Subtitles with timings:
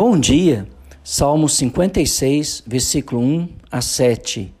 [0.00, 0.68] Bom dia,
[1.02, 4.54] Salmo 56, versículo 1 a 7.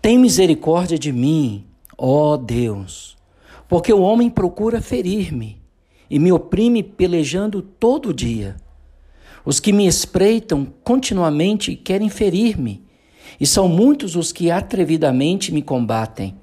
[0.00, 1.66] Tem misericórdia de mim,
[1.98, 3.16] ó Deus,
[3.68, 5.60] porque o homem procura ferir-me
[6.08, 8.58] e me oprime pelejando todo dia.
[9.44, 12.84] Os que me espreitam continuamente querem ferir-me,
[13.40, 16.36] e são muitos os que atrevidamente me combatem.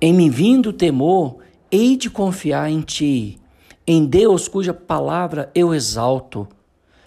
[0.00, 1.36] Em me vindo temor,
[1.70, 3.38] hei de confiar em ti,
[3.86, 6.48] em Deus cuja palavra eu exalto.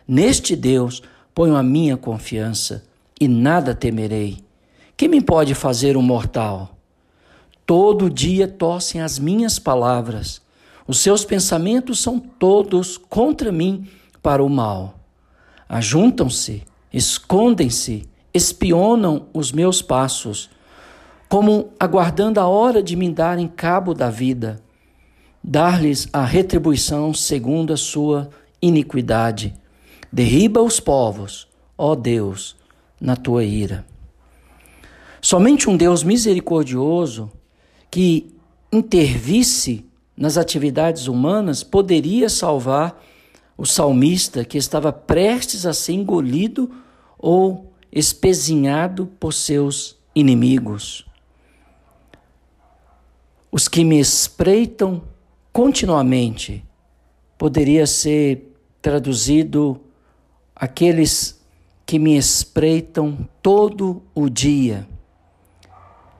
[0.08, 1.02] Neste Deus
[1.34, 2.84] ponho a minha confiança
[3.20, 4.44] e nada temerei.
[4.96, 6.78] Que me pode fazer um mortal?
[7.66, 10.42] Todo dia tossem as minhas palavras.
[10.88, 13.88] Os seus pensamentos são todos contra mim
[14.22, 15.00] para o mal.
[15.68, 16.64] Ajuntam-se,
[16.94, 20.50] escondem-se, espionam os meus passos,
[21.28, 24.62] como aguardando a hora de me darem cabo da vida,
[25.44, 28.30] dar-lhes a retribuição segundo a sua
[28.62, 29.56] iniquidade.
[30.16, 31.46] Derriba os povos,
[31.78, 32.56] ó Deus,
[33.02, 33.86] na tua ira.
[35.20, 37.30] Somente um Deus misericordioso
[37.92, 38.34] que
[38.72, 39.86] intervisse
[40.16, 43.04] nas atividades humanas poderia salvar
[43.58, 46.72] o salmista que estava prestes a ser engolido
[47.20, 51.06] ou espezinhado por seus inimigos.
[53.52, 55.02] Os que me espreitam
[55.52, 56.64] continuamente
[57.38, 59.82] poderia ser traduzido
[60.56, 61.42] aqueles
[61.86, 64.88] que me espreitam todo o dia.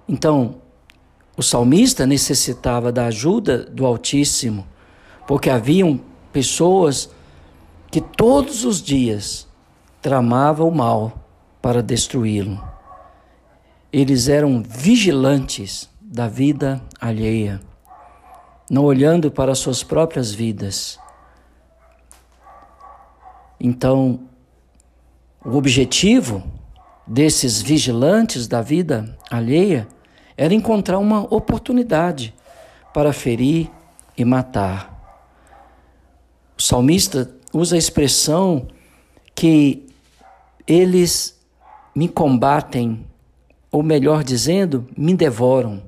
[0.08, 0.56] Então,
[1.38, 4.68] o salmista necessitava da ajuda do Altíssimo,
[5.28, 6.00] porque haviam
[6.32, 7.10] pessoas
[7.90, 9.48] que todos os dias
[10.02, 11.28] tramavam o mal
[11.62, 12.62] para destruí-lo.
[13.92, 17.60] Eles eram vigilantes da vida alheia,
[18.70, 21.00] não olhando para suas próprias vidas
[23.60, 24.20] então,
[25.44, 26.44] o objetivo
[27.08, 29.88] desses vigilantes da vida alheia
[30.36, 32.34] era encontrar uma oportunidade
[32.94, 33.70] para ferir
[34.18, 34.94] e matar.
[36.58, 38.68] O salmista usa a expressão
[39.34, 39.86] que
[40.68, 41.40] eles
[41.94, 43.06] me combatem,
[43.72, 45.84] ou melhor dizendo, me devoram,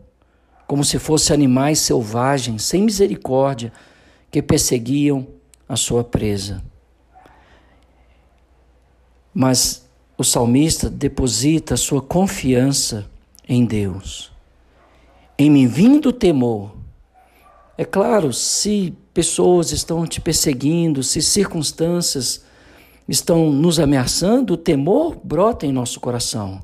[0.65, 3.71] como se fossem animais selvagens, sem misericórdia,
[4.29, 5.27] que perseguiam
[5.67, 6.63] a sua presa.
[9.39, 9.87] Mas
[10.17, 13.07] o salmista deposita sua confiança
[13.47, 14.31] em Deus.
[15.37, 16.75] Em me vindo temor.
[17.77, 22.43] É claro, se pessoas estão te perseguindo, se circunstâncias
[23.07, 26.59] estão nos ameaçando, o temor brota em nosso coração.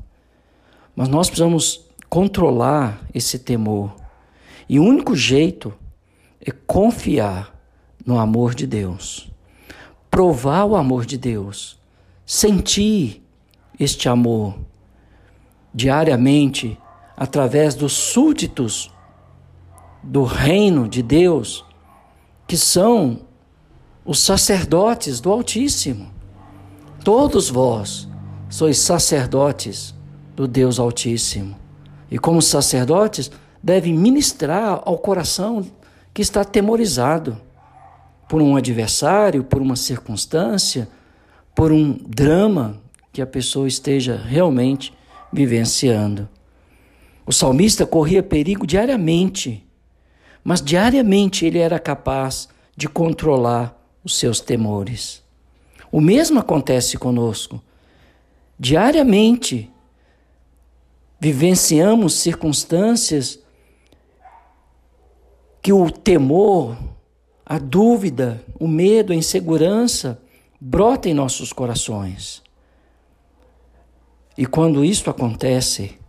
[0.95, 3.95] Mas nós precisamos controlar esse temor.
[4.67, 5.71] E o único jeito
[6.43, 7.55] é confiar
[8.03, 9.29] no amor de Deus.
[10.09, 11.82] Provar o amor de Deus
[12.33, 13.23] sentir
[13.79, 14.55] este amor
[15.71, 16.75] diariamente
[17.15, 18.91] através dos súditos
[20.01, 21.63] do reino de Deus,
[22.47, 23.19] que são
[24.03, 26.11] os sacerdotes do Altíssimo.
[27.03, 28.09] Todos vós
[28.49, 29.93] sois sacerdotes
[30.35, 31.55] do Deus Altíssimo.
[32.09, 33.29] E como sacerdotes,
[33.61, 35.63] devem ministrar ao coração
[36.11, 37.39] que está atemorizado
[38.27, 40.89] por um adversário, por uma circunstância,
[41.55, 42.81] por um drama
[43.11, 44.93] que a pessoa esteja realmente
[45.31, 46.27] vivenciando.
[47.25, 49.65] O salmista corria perigo diariamente,
[50.43, 55.23] mas diariamente ele era capaz de controlar os seus temores.
[55.91, 57.61] O mesmo acontece conosco.
[58.59, 59.71] Diariamente
[61.19, 63.39] vivenciamos circunstâncias
[65.61, 66.77] que o temor,
[67.45, 70.19] a dúvida, o medo, a insegurança
[70.65, 72.41] brota em nossos corações.
[74.37, 75.99] E quando isto acontece,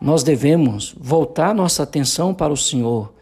[0.00, 3.12] nós devemos voltar nossa atenção para o Senhor,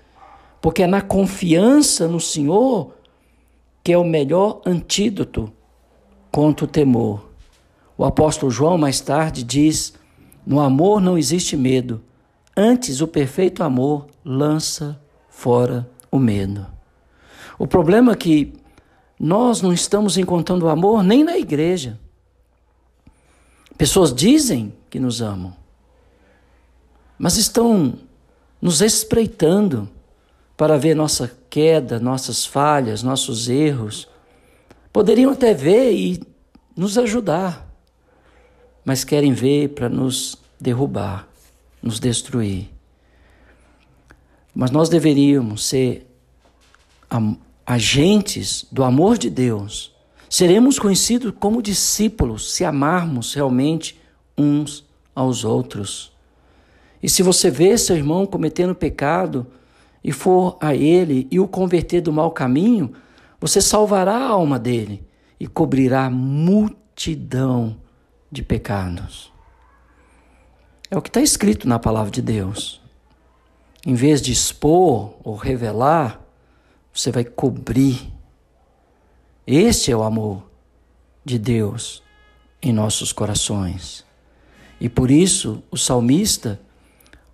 [0.61, 2.95] porque é na confiança no Senhor
[3.83, 5.53] que é o melhor antídoto
[6.31, 7.31] contra o temor.
[7.99, 9.93] O apóstolo João mais tarde diz:
[10.47, 12.01] No amor não existe medo,
[12.57, 16.65] antes o perfeito amor lança fora o medo.
[17.59, 18.66] O problema é que
[19.19, 21.99] nós não estamos encontrando amor nem na igreja.
[23.79, 25.55] Pessoas dizem que nos amam,
[27.19, 27.99] mas estão
[28.61, 29.89] nos espreitando
[30.57, 34.09] para ver nossa queda, nossas falhas, nossos erros.
[34.93, 36.23] Poderiam até ver e
[36.75, 37.67] nos ajudar,
[38.85, 41.29] mas querem ver para nos derrubar,
[41.83, 42.71] nos destruir.
[44.55, 46.07] Mas nós deveríamos ser
[47.67, 49.97] agentes do amor de Deus,
[50.29, 54.01] Seremos conhecidos como discípulos se amarmos realmente
[54.37, 54.85] uns
[55.15, 56.13] aos outros.
[57.03, 59.47] E se você vê seu irmão cometendo pecado
[60.03, 62.93] e for a ele e o converter do mau caminho,
[63.41, 65.07] você salvará a alma dele
[65.39, 67.77] e cobrirá multidão
[68.31, 69.33] de pecados.
[70.91, 72.81] É o que está escrito na palavra de Deus.
[73.87, 76.21] Em vez de expor ou revelar,
[76.97, 78.11] você vai cobrir.
[79.47, 80.51] Este é o amor
[81.23, 82.03] de Deus
[82.63, 84.05] em nossos corações.
[84.81, 86.59] E por isso, o salmista,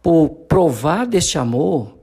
[0.02, 1.96] por provar deste amor,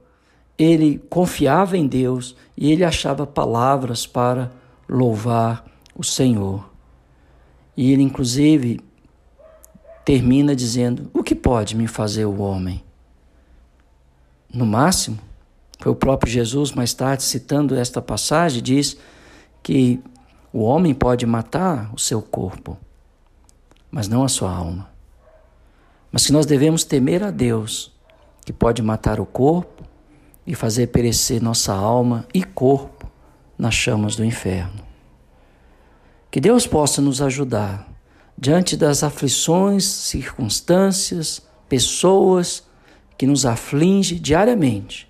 [0.57, 4.51] ele confiava em Deus e ele achava palavras para
[4.87, 6.69] louvar o Senhor.
[7.75, 8.79] E ele, inclusive,
[10.05, 12.83] termina dizendo: O que pode me fazer o homem?
[14.51, 15.19] No máximo,
[15.79, 18.97] foi o próprio Jesus, mais tarde, citando esta passagem, diz
[19.63, 19.99] que
[20.51, 22.77] o homem pode matar o seu corpo,
[23.89, 24.89] mas não a sua alma.
[26.11, 27.93] Mas que nós devemos temer a Deus,
[28.45, 29.83] que pode matar o corpo
[30.45, 33.09] e fazer perecer nossa alma e corpo
[33.57, 34.83] nas chamas do inferno.
[36.29, 37.87] Que Deus possa nos ajudar
[38.37, 42.63] diante das aflições, circunstâncias, pessoas
[43.17, 45.08] que nos aflige diariamente.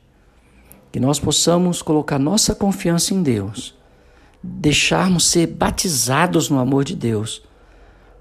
[0.91, 3.75] Que nós possamos colocar nossa confiança em Deus,
[4.41, 7.43] deixarmos ser batizados no amor de Deus,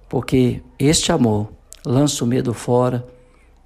[0.08, 1.48] porque este amor
[1.84, 3.06] lança o medo fora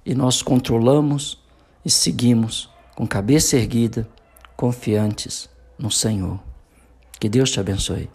[0.05, 1.41] e nós controlamos
[1.83, 4.07] e seguimos com cabeça erguida,
[4.55, 6.39] confiantes no Senhor.
[7.19, 8.09] Que Deus te abençoe.